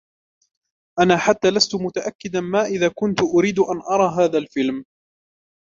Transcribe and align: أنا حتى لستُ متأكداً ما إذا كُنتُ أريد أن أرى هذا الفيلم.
أنا 0.99 1.17
حتى 1.17 1.49
لستُ 1.49 1.75
متأكداً 1.75 2.39
ما 2.41 2.65
إذا 2.65 2.87
كُنتُ 2.95 3.21
أريد 3.21 3.59
أن 3.59 3.81
أرى 3.91 4.23
هذا 4.25 4.37
الفيلم. 4.37 4.83